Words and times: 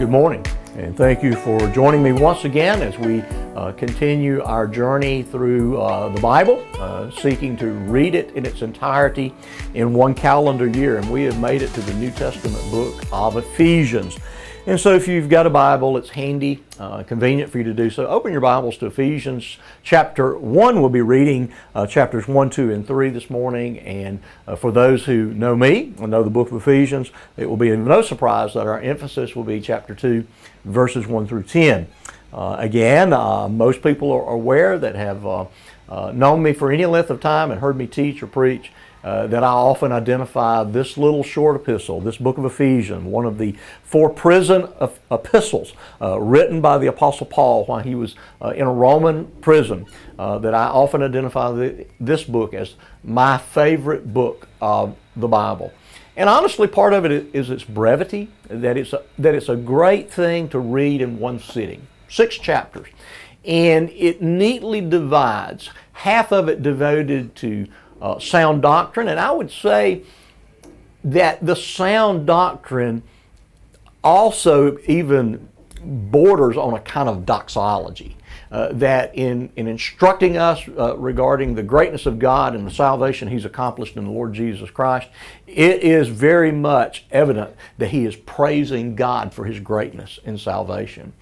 Good 0.00 0.08
morning, 0.08 0.42
and 0.78 0.96
thank 0.96 1.22
you 1.22 1.34
for 1.34 1.60
joining 1.72 2.02
me 2.02 2.12
once 2.12 2.46
again 2.46 2.80
as 2.80 2.96
we 2.96 3.20
uh, 3.54 3.72
continue 3.72 4.42
our 4.44 4.66
journey 4.66 5.22
through 5.22 5.78
uh, 5.78 6.08
the 6.08 6.20
Bible, 6.22 6.66
uh, 6.78 7.10
seeking 7.10 7.54
to 7.58 7.72
read 7.72 8.14
it 8.14 8.30
in 8.30 8.46
its 8.46 8.62
entirety 8.62 9.34
in 9.74 9.92
one 9.92 10.14
calendar 10.14 10.66
year. 10.66 10.96
And 10.96 11.10
we 11.12 11.24
have 11.24 11.38
made 11.38 11.60
it 11.60 11.70
to 11.74 11.82
the 11.82 11.92
New 11.92 12.10
Testament 12.12 12.64
book 12.70 13.04
of 13.12 13.36
Ephesians. 13.36 14.18
And 14.66 14.78
so, 14.78 14.94
if 14.94 15.08
you've 15.08 15.30
got 15.30 15.46
a 15.46 15.50
Bible, 15.50 15.96
it's 15.96 16.10
handy, 16.10 16.62
uh, 16.78 17.02
convenient 17.04 17.50
for 17.50 17.56
you 17.56 17.64
to 17.64 17.72
do 17.72 17.88
so. 17.88 18.06
Open 18.06 18.30
your 18.30 18.42
Bibles 18.42 18.76
to 18.78 18.86
Ephesians 18.86 19.56
chapter 19.82 20.36
1. 20.36 20.80
We'll 20.80 20.90
be 20.90 21.00
reading 21.00 21.50
uh, 21.74 21.86
chapters 21.86 22.28
1, 22.28 22.50
2, 22.50 22.70
and 22.70 22.86
3 22.86 23.08
this 23.08 23.30
morning. 23.30 23.78
And 23.78 24.20
uh, 24.46 24.56
for 24.56 24.70
those 24.70 25.06
who 25.06 25.32
know 25.32 25.56
me 25.56 25.94
and 25.98 26.10
know 26.10 26.22
the 26.22 26.28
book 26.28 26.50
of 26.50 26.58
Ephesians, 26.58 27.10
it 27.38 27.48
will 27.48 27.56
be 27.56 27.74
no 27.74 28.02
surprise 28.02 28.52
that 28.52 28.66
our 28.66 28.78
emphasis 28.78 29.34
will 29.34 29.44
be 29.44 29.62
chapter 29.62 29.94
2, 29.94 30.26
verses 30.66 31.06
1 31.06 31.26
through 31.26 31.44
10. 31.44 31.88
Uh, 32.30 32.56
again, 32.58 33.14
uh, 33.14 33.48
most 33.48 33.82
people 33.82 34.12
are 34.12 34.28
aware 34.28 34.78
that 34.78 34.94
have 34.94 35.24
uh, 35.24 35.46
known 36.12 36.42
me 36.42 36.52
for 36.52 36.70
any 36.70 36.84
length 36.84 37.08
of 37.08 37.18
time 37.18 37.50
and 37.50 37.62
heard 37.62 37.78
me 37.78 37.86
teach 37.86 38.22
or 38.22 38.26
preach 38.26 38.70
uh, 39.02 39.26
that 39.28 39.42
I 39.42 39.48
often 39.48 39.92
identify 39.92 40.64
this 40.64 40.98
little 40.98 41.22
short 41.22 41.56
epistle, 41.56 42.00
this 42.00 42.18
book 42.18 42.38
of 42.38 42.44
Ephesians, 42.44 43.04
one 43.04 43.24
of 43.24 43.38
the 43.38 43.54
four 43.82 44.10
prison 44.10 44.68
epistles 45.10 45.72
uh, 46.00 46.20
written 46.20 46.60
by 46.60 46.78
the 46.78 46.86
Apostle 46.86 47.26
Paul 47.26 47.64
while 47.64 47.80
he 47.80 47.94
was 47.94 48.14
uh, 48.42 48.50
in 48.50 48.66
a 48.66 48.72
Roman 48.72 49.26
prison, 49.40 49.86
uh, 50.18 50.38
that 50.38 50.54
I 50.54 50.66
often 50.66 51.02
identify 51.02 51.50
the, 51.52 51.86
this 51.98 52.24
book 52.24 52.54
as 52.54 52.74
my 53.02 53.38
favorite 53.38 54.12
book 54.12 54.48
of 54.60 54.96
the 55.16 55.28
Bible. 55.28 55.72
And 56.16 56.28
honestly, 56.28 56.66
part 56.66 56.92
of 56.92 57.06
it 57.06 57.34
is 57.34 57.48
its 57.48 57.64
brevity, 57.64 58.28
that 58.48 58.76
it's 58.76 58.92
a, 58.92 59.02
that 59.18 59.34
it's 59.34 59.48
a 59.48 59.56
great 59.56 60.12
thing 60.12 60.48
to 60.50 60.58
read 60.58 61.00
in 61.00 61.18
one 61.18 61.38
sitting. 61.38 61.86
Six 62.08 62.36
chapters. 62.36 62.88
And 63.44 63.88
it 63.90 64.20
neatly 64.20 64.82
divides, 64.82 65.70
half 65.92 66.30
of 66.30 66.48
it 66.48 66.62
devoted 66.62 67.34
to 67.36 67.66
uh, 68.00 68.18
sound 68.18 68.62
doctrine. 68.62 69.08
And 69.08 69.20
I 69.20 69.30
would 69.30 69.50
say 69.50 70.02
that 71.04 71.44
the 71.44 71.56
sound 71.56 72.26
doctrine 72.26 73.02
also 74.02 74.78
even 74.86 75.48
borders 75.82 76.56
on 76.56 76.74
a 76.74 76.80
kind 76.80 77.08
of 77.08 77.26
doxology. 77.26 78.16
Uh, 78.52 78.72
that 78.72 79.14
in, 79.14 79.48
in 79.54 79.68
instructing 79.68 80.36
us 80.36 80.66
uh, 80.76 80.96
regarding 80.96 81.54
the 81.54 81.62
greatness 81.62 82.04
of 82.04 82.18
God 82.18 82.56
and 82.56 82.66
the 82.66 82.70
salvation 82.70 83.28
He's 83.28 83.44
accomplished 83.44 83.96
in 83.96 84.04
the 84.04 84.10
Lord 84.10 84.34
Jesus 84.34 84.70
Christ, 84.70 85.08
it 85.46 85.82
is 85.84 86.08
very 86.08 86.50
much 86.50 87.06
evident 87.12 87.54
that 87.78 87.90
He 87.90 88.06
is 88.06 88.16
praising 88.16 88.96
God 88.96 89.32
for 89.32 89.44
His 89.44 89.60
greatness 89.60 90.18
in 90.24 90.36
salvation. 90.36 91.12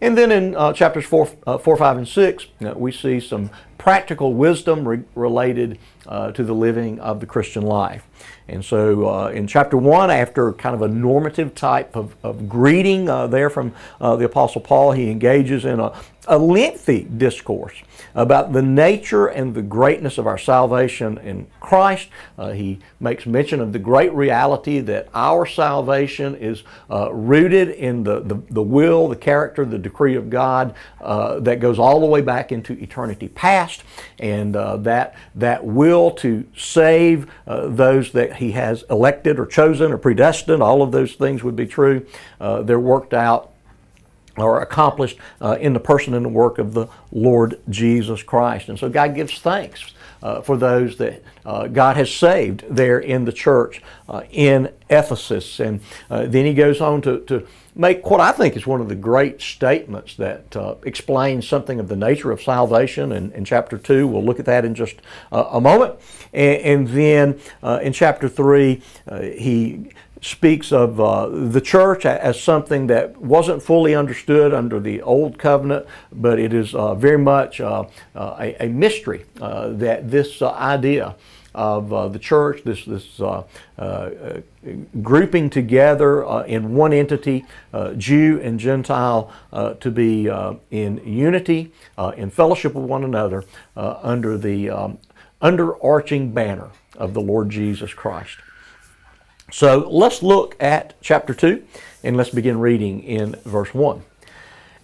And 0.00 0.16
then 0.16 0.32
in 0.32 0.54
uh, 0.54 0.72
chapters 0.72 1.04
4, 1.04 1.30
uh, 1.46 1.58
4, 1.58 1.76
5, 1.76 1.96
and 1.98 2.08
6, 2.08 2.46
uh, 2.64 2.74
we 2.76 2.90
see 2.90 3.20
some 3.20 3.50
practical 3.76 4.32
wisdom 4.34 4.86
re- 4.86 5.02
related 5.14 5.78
uh, 6.06 6.32
to 6.32 6.42
the 6.42 6.54
living 6.54 6.98
of 7.00 7.20
the 7.20 7.26
Christian 7.26 7.62
life. 7.62 8.06
And 8.48 8.64
so 8.64 9.08
uh, 9.08 9.28
in 9.28 9.46
chapter 9.46 9.76
1, 9.76 10.10
after 10.10 10.52
kind 10.54 10.74
of 10.74 10.82
a 10.82 10.88
normative 10.88 11.54
type 11.54 11.94
of, 11.96 12.16
of 12.22 12.48
greeting 12.48 13.08
uh, 13.08 13.26
there 13.26 13.50
from 13.50 13.74
the 14.00 14.24
Apostle 14.24 14.60
Paul, 14.60 14.92
he 14.92 15.10
engages 15.10 15.64
in 15.64 15.80
a, 15.80 15.92
a 16.30 16.38
lengthy 16.38 17.02
discourse 17.02 17.74
about 18.14 18.52
the 18.52 18.62
nature 18.62 19.26
and 19.26 19.52
the 19.52 19.62
greatness 19.62 20.16
of 20.16 20.28
our 20.28 20.38
salvation 20.38 21.18
in 21.18 21.46
Christ. 21.58 22.08
Uh, 22.38 22.52
he 22.52 22.78
makes 23.00 23.26
mention 23.26 23.60
of 23.60 23.72
the 23.72 23.80
great 23.80 24.12
reality 24.12 24.78
that 24.78 25.08
our 25.12 25.44
salvation 25.44 26.36
is 26.36 26.62
uh, 26.88 27.12
rooted 27.12 27.70
in 27.70 28.04
the, 28.04 28.20
the, 28.20 28.40
the, 28.48 28.62
will, 28.62 29.08
the 29.08 29.16
character, 29.16 29.64
the 29.64 29.78
decree 29.78 30.14
of 30.14 30.30
God 30.30 30.74
uh, 31.00 31.40
that 31.40 31.58
goes 31.58 31.80
all 31.80 31.98
the 31.98 32.06
way 32.06 32.20
back 32.20 32.52
into 32.52 32.74
eternity 32.74 33.26
past, 33.28 33.82
and 34.20 34.54
uh, 34.54 34.76
that, 34.78 35.16
that 35.34 35.64
will 35.64 36.12
to 36.12 36.46
save 36.56 37.28
uh, 37.48 37.66
those 37.66 38.12
that 38.12 38.36
He 38.36 38.52
has 38.52 38.84
elected 38.88 39.40
or 39.40 39.46
chosen 39.46 39.90
or 39.90 39.98
predestined, 39.98 40.62
all 40.62 40.82
of 40.82 40.92
those 40.92 41.14
things 41.14 41.42
would 41.42 41.56
be 41.56 41.66
true. 41.66 42.06
Uh, 42.40 42.62
they're 42.62 42.78
worked 42.78 43.14
out 43.14 43.50
or 44.40 44.60
accomplished 44.60 45.18
uh, 45.40 45.56
in 45.60 45.72
the 45.72 45.80
person 45.80 46.14
and 46.14 46.24
the 46.24 46.30
work 46.30 46.58
of 46.58 46.74
the 46.74 46.86
Lord 47.12 47.60
Jesus 47.68 48.22
Christ. 48.22 48.68
And 48.68 48.78
so 48.78 48.88
God 48.88 49.14
gives 49.14 49.38
thanks 49.38 49.92
uh, 50.22 50.40
for 50.42 50.56
those 50.56 50.96
that 50.98 51.22
uh, 51.46 51.66
God 51.66 51.96
has 51.96 52.12
saved 52.12 52.64
there 52.68 52.98
in 52.98 53.24
the 53.24 53.32
church 53.32 53.82
uh, 54.08 54.22
in 54.30 54.70
Ephesus. 54.88 55.60
And 55.60 55.80
uh, 56.10 56.26
then 56.26 56.44
he 56.44 56.54
goes 56.54 56.80
on 56.80 57.00
to, 57.02 57.20
to 57.20 57.46
make 57.74 58.08
what 58.10 58.20
I 58.20 58.32
think 58.32 58.56
is 58.56 58.66
one 58.66 58.80
of 58.80 58.88
the 58.88 58.94
great 58.94 59.40
statements 59.40 60.16
that 60.16 60.54
uh, 60.54 60.74
explains 60.84 61.48
something 61.48 61.80
of 61.80 61.88
the 61.88 61.96
nature 61.96 62.30
of 62.30 62.42
salvation 62.42 63.12
in, 63.12 63.32
in 63.32 63.44
chapter 63.44 63.78
2. 63.78 64.06
We'll 64.06 64.24
look 64.24 64.38
at 64.38 64.46
that 64.46 64.64
in 64.64 64.74
just 64.74 64.96
a 65.32 65.60
moment. 65.60 65.94
And, 66.32 66.60
and 66.60 66.88
then 66.88 67.80
in 67.80 67.92
chapter 67.92 68.28
3, 68.28 68.82
he 69.38 69.90
speaks 70.20 70.70
of 70.72 71.00
uh, 71.00 71.28
the 71.28 71.60
church 71.60 72.04
as 72.04 72.40
something 72.40 72.86
that 72.88 73.16
wasn't 73.20 73.62
fully 73.62 73.94
understood 73.94 74.52
under 74.52 74.78
the 74.78 75.00
old 75.02 75.38
covenant, 75.38 75.86
but 76.12 76.38
it 76.38 76.52
is 76.52 76.74
uh, 76.74 76.94
very 76.94 77.18
much 77.18 77.60
uh, 77.60 77.84
uh 78.14 78.36
a, 78.38 78.64
a, 78.64 78.68
mystery 78.68 79.24
uh, 79.40 79.68
that 79.68 80.10
this 80.10 80.42
uh, 80.42 80.50
idea 80.52 81.16
of 81.52 82.12
the 82.12 82.18
church, 82.18 82.62
this 82.62 82.84
this 82.84 83.20
grouping 85.02 85.50
together 85.50 86.22
in 86.44 86.74
one 86.76 86.92
entity, 86.92 87.44
Jew 87.96 88.40
and 88.40 88.60
Gentile, 88.60 89.32
to 89.80 89.90
be 89.90 90.28
in 90.70 91.00
unity, 91.04 91.72
in 92.16 92.30
fellowship 92.30 92.74
with 92.74 92.84
one 92.84 93.02
another, 93.02 93.42
under 93.74 94.38
the 94.38 94.70
um, 94.70 94.98
underarching 95.42 96.32
banner 96.32 96.68
of 96.96 97.14
the 97.14 97.20
Lord 97.20 97.50
Jesus 97.50 97.92
Christ. 97.94 98.36
So 99.50 99.88
let's 99.88 100.22
look 100.22 100.56
at 100.60 100.94
chapter 101.00 101.34
2 101.34 101.62
and 102.04 102.16
let's 102.16 102.30
begin 102.30 102.60
reading 102.60 103.02
in 103.02 103.36
verse 103.44 103.74
1. 103.74 104.02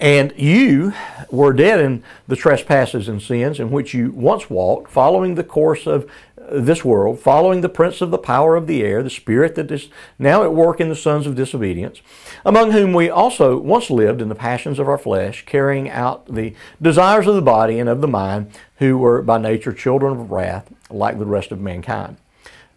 And 0.00 0.32
you 0.36 0.92
were 1.30 1.52
dead 1.52 1.80
in 1.80 2.02
the 2.26 2.36
trespasses 2.36 3.08
and 3.08 3.22
sins 3.22 3.60
in 3.60 3.70
which 3.70 3.94
you 3.94 4.10
once 4.10 4.50
walked, 4.50 4.90
following 4.90 5.34
the 5.34 5.44
course 5.44 5.86
of 5.86 6.10
uh, 6.36 6.60
this 6.60 6.84
world, 6.84 7.20
following 7.20 7.60
the 7.60 7.68
prince 7.68 8.00
of 8.00 8.10
the 8.10 8.18
power 8.18 8.56
of 8.56 8.66
the 8.66 8.82
air, 8.82 9.02
the 9.02 9.10
spirit 9.10 9.54
that 9.54 9.70
is 9.70 9.88
now 10.18 10.42
at 10.42 10.52
work 10.52 10.80
in 10.80 10.88
the 10.88 10.96
sons 10.96 11.26
of 11.26 11.36
disobedience, 11.36 12.02
among 12.44 12.72
whom 12.72 12.92
we 12.92 13.08
also 13.08 13.56
once 13.56 13.88
lived 13.88 14.20
in 14.20 14.28
the 14.28 14.34
passions 14.34 14.80
of 14.80 14.88
our 14.88 14.98
flesh, 14.98 15.44
carrying 15.46 15.88
out 15.88 16.26
the 16.26 16.54
desires 16.82 17.28
of 17.28 17.36
the 17.36 17.42
body 17.42 17.78
and 17.78 17.88
of 17.88 18.00
the 18.00 18.08
mind, 18.08 18.50
who 18.78 18.98
were 18.98 19.22
by 19.22 19.38
nature 19.38 19.72
children 19.72 20.18
of 20.18 20.30
wrath, 20.32 20.70
like 20.90 21.18
the 21.18 21.24
rest 21.24 21.52
of 21.52 21.60
mankind. 21.60 22.16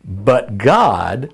But 0.05 0.57
God, 0.59 1.33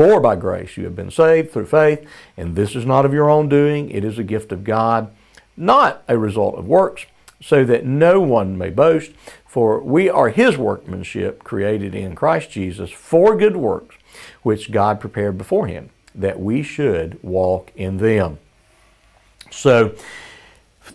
For 0.00 0.18
by 0.18 0.34
grace 0.34 0.78
you 0.78 0.84
have 0.84 0.96
been 0.96 1.10
saved 1.10 1.52
through 1.52 1.66
faith, 1.66 2.08
and 2.34 2.56
this 2.56 2.74
is 2.74 2.86
not 2.86 3.04
of 3.04 3.12
your 3.12 3.28
own 3.28 3.50
doing, 3.50 3.90
it 3.90 4.02
is 4.02 4.18
a 4.18 4.24
gift 4.24 4.50
of 4.50 4.64
God, 4.64 5.14
not 5.58 6.02
a 6.08 6.16
result 6.16 6.54
of 6.54 6.66
works, 6.66 7.04
so 7.42 7.66
that 7.66 7.84
no 7.84 8.18
one 8.18 8.56
may 8.56 8.70
boast. 8.70 9.12
For 9.44 9.78
we 9.78 10.08
are 10.08 10.30
his 10.30 10.56
workmanship, 10.56 11.44
created 11.44 11.94
in 11.94 12.14
Christ 12.14 12.50
Jesus 12.50 12.90
for 12.90 13.36
good 13.36 13.58
works, 13.58 13.94
which 14.42 14.72
God 14.72 15.00
prepared 15.00 15.36
before 15.36 15.66
him, 15.66 15.90
that 16.14 16.40
we 16.40 16.62
should 16.62 17.22
walk 17.22 17.70
in 17.76 17.98
them. 17.98 18.38
So, 19.50 19.94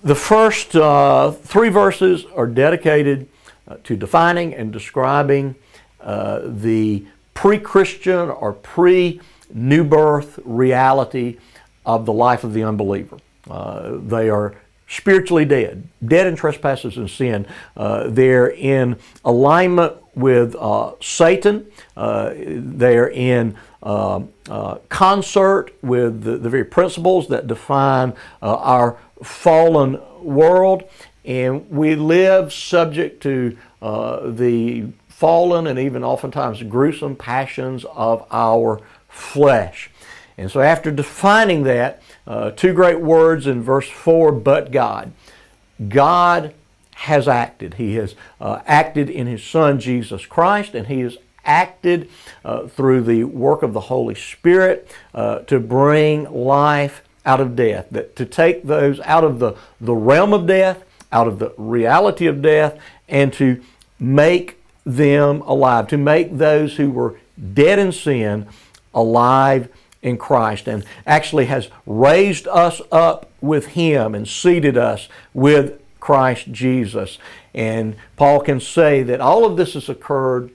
the 0.03 0.15
first 0.15 0.75
uh, 0.75 1.30
three 1.30 1.69
verses 1.69 2.25
are 2.35 2.47
dedicated 2.47 3.30
uh, 3.68 3.77
to 3.83 3.95
defining 3.95 4.56
and 4.56 4.74
describing 4.74 5.53
uh, 6.01 6.41
the 6.44 7.06
pre 7.35 7.59
Christian 7.59 8.31
or 8.31 8.53
pre 8.53 9.21
new 9.53 9.83
birth 9.83 10.39
reality 10.43 11.37
of 11.85 12.07
the 12.07 12.13
life 12.13 12.43
of 12.43 12.53
the 12.53 12.63
unbeliever. 12.63 13.19
Uh, 13.47 13.97
they 14.01 14.27
are 14.27 14.55
spiritually 14.87 15.45
dead, 15.45 15.87
dead 16.03 16.27
in 16.27 16.35
trespasses 16.35 16.97
and 16.97 17.09
sin. 17.09 17.45
Uh, 17.75 18.07
they're 18.07 18.49
in 18.49 18.97
alignment 19.23 19.95
with 20.15 20.55
uh, 20.55 20.93
Satan. 21.01 21.65
Uh, 21.95 22.33
they're 22.35 23.09
in 23.09 23.55
uh, 23.83 24.21
uh, 24.49 24.75
concert 24.89 25.71
with 25.81 26.23
the, 26.23 26.37
the, 26.37 26.49
very 26.49 26.63
principles 26.63 27.27
that 27.27 27.47
define 27.47 28.13
our 28.41 28.97
fallen 29.23 29.99
world. 30.21 30.83
And 31.23 31.69
we 31.69 31.95
live 31.95 32.53
subject 32.53 33.21
to 33.23 33.57
the 33.81 34.87
fallen 35.15 35.65
and 35.65 35.79
even 35.79 36.03
oftentimes 36.03 36.62
gruesome 36.63 37.15
passions 37.15 37.85
of 37.94 38.27
our 38.31 38.81
flesh. 39.07 39.89
And 40.38 40.51
so, 40.51 40.59
after 40.59 40.91
defining 40.91 41.63
that, 41.63 42.01
uh, 42.27 42.51
two 42.51 42.73
great 42.73 43.00
words 43.00 43.47
in 43.47 43.63
verse 43.63 43.88
4 43.88 44.33
but 44.33 44.73
God. 44.73 45.13
God 45.88 46.53
has 46.95 47.29
acted. 47.29 47.75
He 47.75 47.95
has 47.95 48.15
uh, 48.41 48.59
acted 48.65 49.09
in 49.09 49.27
His 49.27 49.41
Son 49.41 49.79
Jesus 49.79 50.25
Christ, 50.25 50.75
and 50.75 50.88
He 50.88 51.00
has 51.00 51.18
acted 51.45 52.09
uh, 52.44 52.68
through 52.68 53.03
the 53.03 53.23
work 53.23 53.63
of 53.63 53.71
the 53.71 53.81
Holy 53.81 54.15
Spirit 54.15 54.91
uh, 55.13 55.39
to 55.39 55.61
bring 55.61 56.29
life 56.29 57.03
out 57.25 57.39
of 57.39 57.56
death, 57.56 57.88
that 57.91 58.18
to 58.18 58.25
take 58.25 58.63
those 58.63 59.00
out 59.01 59.23
of 59.23 59.39
the, 59.39 59.56
the 59.79 59.95
realm 59.95 60.33
of 60.33 60.45
death, 60.45 60.83
out 61.13 61.27
of 61.27 61.39
the 61.39 61.53
reality 61.57 62.27
of 62.27 62.41
death, 62.41 62.77
and 63.07 63.31
to 63.31 63.63
make 63.97 64.59
them 64.85 65.41
alive, 65.41 65.87
to 65.87 65.97
make 65.97 66.37
those 66.37 66.77
who 66.77 66.91
were 66.91 67.19
dead 67.53 67.79
in 67.79 67.91
sin 67.91 68.47
alive 68.93 69.69
in 70.01 70.17
Christ, 70.17 70.67
and 70.67 70.85
actually 71.05 71.45
has 71.45 71.69
raised 71.85 72.47
us 72.47 72.81
up 72.91 73.31
with 73.41 73.67
Him 73.67 74.13
and 74.13 74.27
seated 74.27 74.77
us 74.77 75.09
with 75.33 75.81
Christ 75.99 76.51
Jesus. 76.51 77.17
And 77.53 77.95
Paul 78.15 78.41
can 78.41 78.59
say 78.59 79.01
that 79.03 79.19
all 79.19 79.45
of 79.45 79.57
this 79.57 79.73
has 79.73 79.89
occurred 79.89 80.51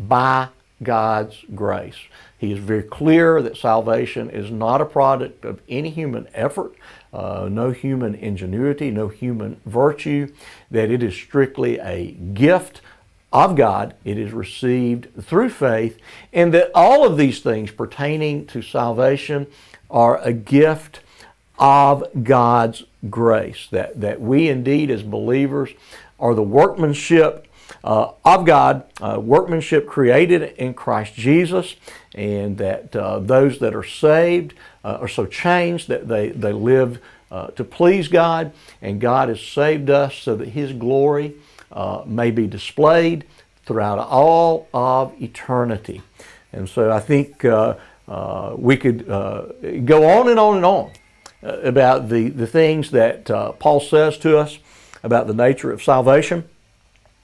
by 0.00 0.48
God's 0.82 1.44
grace. 1.54 1.96
He 2.38 2.52
is 2.52 2.60
very 2.60 2.84
clear 2.84 3.42
that 3.42 3.56
salvation 3.56 4.30
is 4.30 4.50
not 4.50 4.80
a 4.80 4.86
product 4.86 5.44
of 5.44 5.60
any 5.68 5.90
human 5.90 6.28
effort, 6.32 6.72
uh, 7.12 7.48
no 7.50 7.72
human 7.72 8.14
ingenuity, 8.14 8.90
no 8.90 9.08
human 9.08 9.60
virtue, 9.66 10.32
that 10.70 10.90
it 10.90 11.02
is 11.02 11.14
strictly 11.14 11.78
a 11.80 12.12
gift 12.12 12.80
of 13.32 13.56
God. 13.56 13.94
It 14.04 14.18
is 14.18 14.32
received 14.32 15.08
through 15.22 15.50
faith, 15.50 15.98
and 16.32 16.52
that 16.54 16.70
all 16.74 17.04
of 17.04 17.16
these 17.16 17.40
things 17.40 17.70
pertaining 17.70 18.46
to 18.46 18.62
salvation 18.62 19.46
are 19.90 20.18
a 20.18 20.32
gift 20.32 21.00
of 21.58 22.04
God's 22.22 22.84
grace. 23.10 23.68
That, 23.70 24.00
that 24.00 24.20
we 24.20 24.48
indeed, 24.48 24.90
as 24.90 25.02
believers, 25.02 25.70
are 26.18 26.34
the 26.34 26.42
workmanship 26.42 27.46
uh, 27.84 28.12
of 28.24 28.44
God, 28.44 28.84
uh, 29.00 29.20
workmanship 29.20 29.86
created 29.86 30.54
in 30.56 30.74
Christ 30.74 31.14
Jesus, 31.14 31.76
and 32.14 32.58
that 32.58 32.94
uh, 32.96 33.18
those 33.20 33.58
that 33.58 33.74
are 33.74 33.84
saved 33.84 34.54
uh, 34.84 34.98
are 35.00 35.08
so 35.08 35.26
changed 35.26 35.88
that 35.88 36.08
they, 36.08 36.30
they 36.30 36.52
live 36.52 37.00
uh, 37.30 37.48
to 37.48 37.64
please 37.64 38.08
God, 38.08 38.52
and 38.80 39.00
God 39.00 39.28
has 39.28 39.40
saved 39.40 39.90
us 39.90 40.14
so 40.16 40.34
that 40.36 40.48
His 40.48 40.72
glory 40.72 41.34
uh, 41.78 42.02
may 42.04 42.32
be 42.32 42.44
displayed 42.48 43.24
throughout 43.64 44.00
all 44.00 44.66
of 44.74 45.14
eternity. 45.22 46.02
And 46.52 46.68
so 46.68 46.90
I 46.90 46.98
think 46.98 47.44
uh, 47.44 47.76
uh, 48.08 48.56
we 48.58 48.76
could 48.76 49.08
uh, 49.08 49.42
go 49.84 50.08
on 50.08 50.28
and 50.28 50.40
on 50.40 50.56
and 50.56 50.64
on 50.66 50.90
about 51.40 52.08
the, 52.08 52.30
the 52.30 52.48
things 52.48 52.90
that 52.90 53.26
Paul 53.60 53.78
says 53.78 54.18
to 54.18 54.38
us 54.38 54.58
about 55.04 55.28
the 55.28 55.34
nature 55.34 55.70
of 55.70 55.80
salvation. 55.80 56.48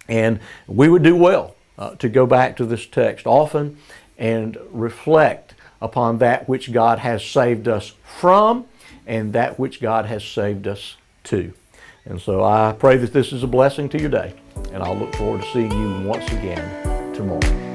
And 0.08 0.38
we 0.68 0.88
would 0.88 1.02
do 1.02 1.16
well 1.16 1.56
uh, 1.76 1.96
to 1.96 2.08
go 2.08 2.24
back 2.24 2.56
to 2.58 2.64
this 2.64 2.86
text 2.86 3.26
often 3.26 3.78
and 4.16 4.56
reflect 4.70 5.54
upon 5.82 6.18
that 6.18 6.48
which 6.48 6.72
God 6.72 7.00
has 7.00 7.24
saved 7.24 7.66
us 7.66 7.94
from 8.04 8.66
and 9.04 9.32
that 9.32 9.58
which 9.58 9.80
God 9.80 10.06
has 10.06 10.22
saved 10.22 10.68
us 10.68 10.96
to. 11.24 11.54
And 12.06 12.20
so 12.20 12.44
I 12.44 12.72
pray 12.78 12.96
that 12.98 13.12
this 13.12 13.32
is 13.32 13.42
a 13.42 13.46
blessing 13.46 13.88
to 13.88 13.98
your 13.98 14.10
day, 14.10 14.34
and 14.72 14.82
I'll 14.82 14.96
look 14.96 15.14
forward 15.14 15.42
to 15.42 15.50
seeing 15.52 15.72
you 15.72 16.06
once 16.06 16.26
again 16.32 17.14
tomorrow. 17.14 17.73